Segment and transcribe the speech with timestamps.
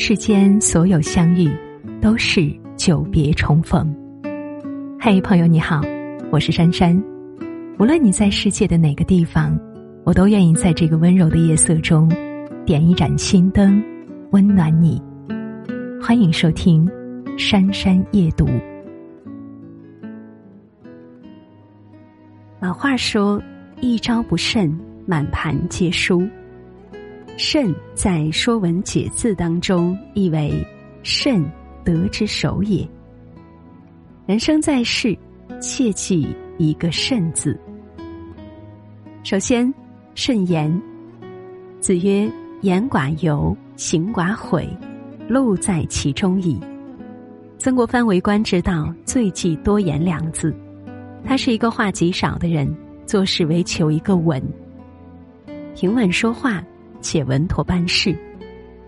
[0.00, 1.50] 世间所有相遇，
[2.00, 3.92] 都是久别重逢。
[5.00, 5.82] 嘿，朋友你好，
[6.30, 6.96] 我是珊珊。
[7.80, 9.58] 无论你在世界的哪个地方，
[10.04, 12.08] 我都愿意在这个温柔的夜色中，
[12.64, 13.82] 点一盏心灯，
[14.30, 15.02] 温暖你。
[16.00, 16.86] 欢迎收听
[17.36, 18.46] 《珊珊夜读》。
[22.60, 23.42] 老话说
[23.82, 24.72] ：“一朝不慎，
[25.06, 26.22] 满盘皆输。”
[27.38, 30.52] 慎在《说文解字》当中意为
[31.04, 31.48] 慎
[31.84, 32.86] 得之首也。
[34.26, 35.16] 人生在世，
[35.60, 36.26] 切记
[36.58, 37.56] 一个慎字。
[39.22, 39.72] 首先，
[40.16, 40.68] 慎言。
[41.78, 42.28] 子曰
[42.62, 44.68] ：“言寡尤，行寡悔，
[45.28, 46.58] 路在其中矣。”
[47.56, 50.52] 曾国藩为官之道最忌多言两字，
[51.24, 52.68] 他是一个话极少的人，
[53.06, 54.42] 做事唯求一个稳，
[55.76, 56.60] 平稳说话。
[57.00, 58.16] 且稳妥办事，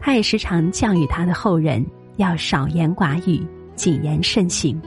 [0.01, 1.85] 他也时常教育他的后人
[2.17, 4.81] 要少言寡语，谨言慎行。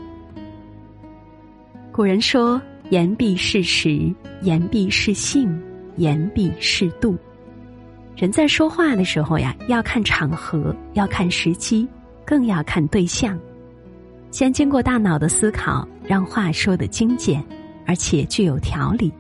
[1.92, 5.48] 古人说：“言必是实，言必是信，
[5.98, 7.16] 言必是度。”
[8.18, 11.88] 人在说话的时候呀，要看场合，要看时机，
[12.26, 13.40] 更要看对象。
[14.32, 17.44] 先经过大脑的思考，让话说的精简，
[17.86, 19.12] 而且具有条理。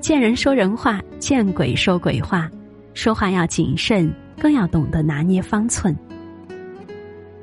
[0.00, 2.50] 见人说人话，见鬼说鬼话。
[2.94, 5.96] 说话要谨慎，更要懂得拿捏方寸。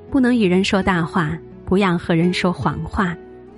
[0.10, 3.16] 不能与人说大话，不要和人说谎话。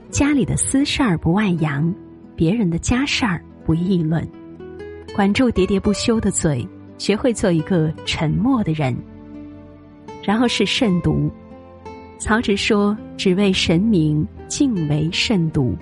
[0.09, 1.93] 家里的私事儿不外扬，
[2.35, 4.27] 别人的家事儿不议论。
[5.15, 8.95] 管住喋喋不休的嘴，学会做一个沉默的人。
[10.23, 11.31] 然后是慎独。
[12.17, 15.77] 曹植说：“只为神明，敬为慎独。”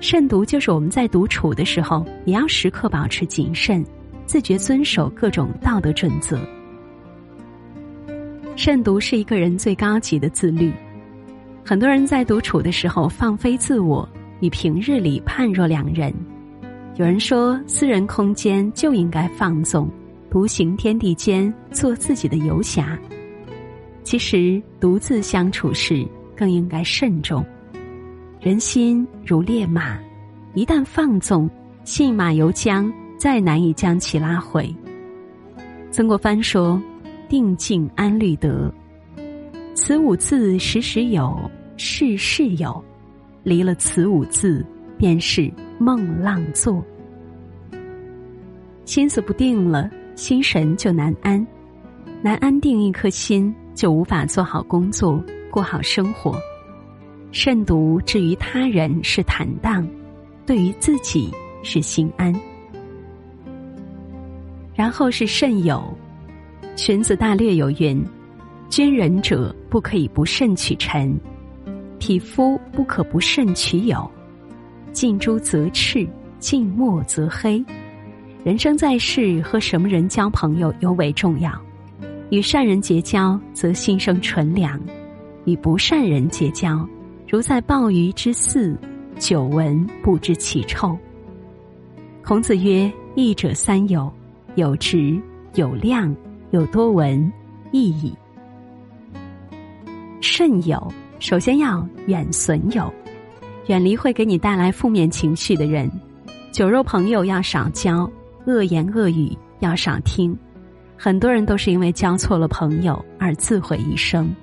[0.00, 3.84] 慎独就是我们在独处的时候，也要时刻保持谨慎。
[4.26, 6.38] 自觉遵守各种道德准则，
[8.56, 10.72] 慎独是一个人最高级的自律。
[11.64, 14.06] 很多人在独处的时候放飞自我，
[14.40, 16.12] 与平日里判若两人。
[16.96, 19.88] 有人说，私人空间就应该放纵，
[20.28, 22.98] 独行天地间，做自己的游侠。
[24.02, 26.06] 其实，独自相处时
[26.36, 27.44] 更应该慎重。
[28.40, 29.98] 人心如烈马，
[30.54, 31.48] 一旦放纵，
[31.84, 32.92] 信马由缰。
[33.16, 34.74] 再难以将其拉回。
[35.90, 36.80] 曾国藩说
[37.28, 38.72] ：“定静安虑得，
[39.74, 42.84] 此五字时时有，事事有。
[43.42, 44.66] 离了此五字，
[44.98, 46.84] 便是梦浪作。
[48.84, 51.46] 心思不定了，心神就难安，
[52.22, 56.36] 难安定一颗心，就无法做好工作，过好生活。
[57.30, 59.88] 慎独至于他人是坦荡，
[60.44, 62.34] 对于自己是心安。”
[64.76, 65.82] 然后是慎友，
[66.76, 68.04] 《荀子大略》有云
[68.68, 71.18] ：“君人者，不可以不慎取臣；
[71.98, 74.08] 匹夫不可不慎取友。
[74.92, 76.06] 近朱则赤，
[76.38, 77.64] 近墨则黑。
[78.44, 81.50] 人生在世，和什么人交朋友尤为重要。
[82.28, 84.78] 与善人结交，则心生纯良；
[85.46, 86.86] 与不善人结交，
[87.26, 88.76] 如在鲍鱼之肆，
[89.18, 90.94] 久闻不知其臭。”
[92.22, 94.12] 孔子曰：“益者三友。”
[94.56, 95.20] 有直
[95.54, 96.14] 有量
[96.50, 97.32] 有多闻
[97.72, 98.12] 意义。
[100.22, 102.92] 慎友，首先要远损友，
[103.66, 105.90] 远离会给你带来负面情绪的人。
[106.52, 108.10] 酒肉朋友要少交，
[108.46, 110.36] 恶言恶语要少听。
[110.96, 114.34] 很多人都是因为交错了朋友而自毁一生。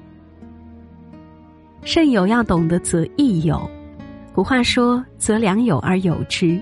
[1.84, 3.68] 慎友要懂得择益友，
[4.31, 6.62] 古话说：“择良友而友之。”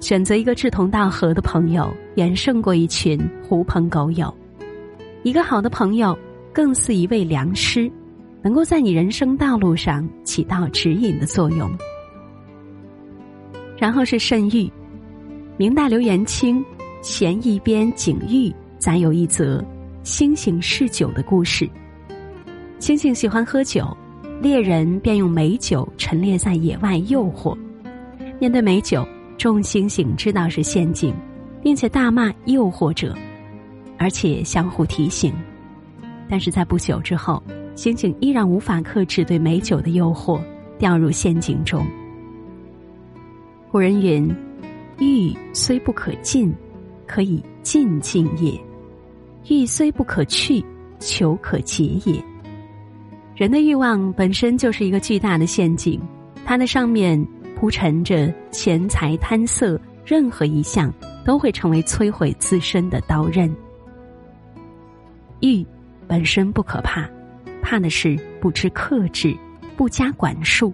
[0.00, 4.32] 选择一个志同道合的朋友，远胜过一群狐朋狗友。
[5.22, 6.16] 一个好的朋友，
[6.52, 7.90] 更似一位良师，
[8.42, 11.70] 能够在你人生道路上起到指引的作用。
[13.76, 14.70] 然后是慎欲。
[15.56, 16.60] 明代刘元清
[17.02, 18.48] 《闲逸编景玉》
[18.78, 19.64] 载有一则
[20.02, 21.68] 星星嗜酒的故事。
[22.78, 23.96] 星星喜欢喝酒，
[24.40, 27.56] 猎人便用美酒陈列在野外诱惑。
[28.38, 29.06] 面对美酒。
[29.38, 31.14] 众星星知道是陷阱，
[31.62, 33.14] 并且大骂诱惑者，
[33.98, 35.32] 而且相互提醒。
[36.28, 37.42] 但是在不久之后，
[37.74, 40.40] 星星依然无法克制对美酒的诱惑，
[40.78, 41.86] 掉入陷阱中。
[43.70, 44.34] 古人云
[44.98, 46.52] ：“欲虽不可尽，
[47.06, 48.58] 可以尽尽也；
[49.48, 50.64] 欲虽不可去，
[50.98, 52.24] 求可解也。”
[53.36, 56.00] 人的欲望本身就是一个巨大的陷阱，
[56.44, 57.22] 它的上面。
[57.56, 60.92] 铺陈着钱财贪色，任何一项
[61.24, 63.50] 都会成为摧毁自身的刀刃。
[65.40, 65.66] 欲，
[66.06, 67.08] 本身不可怕，
[67.62, 69.34] 怕的是不知克制，
[69.74, 70.72] 不加管束。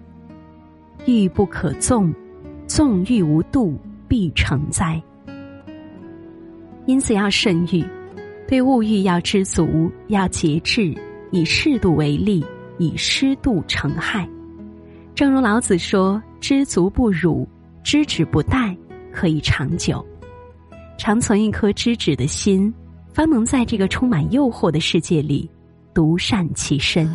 [1.05, 2.13] 欲不可纵，
[2.67, 5.01] 纵欲无度，必成灾。
[6.85, 7.81] 因此要慎欲，
[8.45, 10.93] 对物欲要知足，要节制，
[11.31, 12.45] 以适度为利，
[12.77, 14.27] 以适度成害。
[15.15, 17.47] 正如老子说：“知足不辱，
[17.85, 18.75] 知止不殆，
[19.13, 20.05] 可以长久。”
[20.99, 22.71] 常存一颗知止的心，
[23.13, 25.49] 方能在这个充满诱惑的世界里
[25.93, 27.09] 独善其身。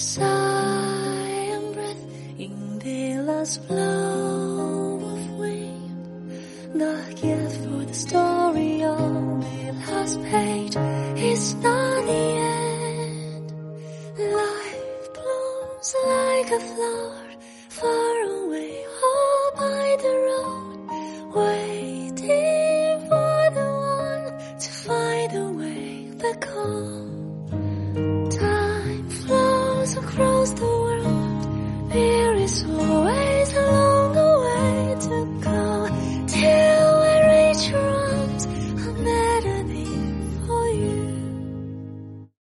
[0.00, 2.04] Sigh and breath
[2.38, 6.32] in the last blow of wind.
[6.72, 10.76] The gift for the story on the last page
[11.18, 12.24] is not the
[12.56, 13.52] end.
[14.18, 17.30] Life blooms like a flower
[17.68, 20.19] far away, all by the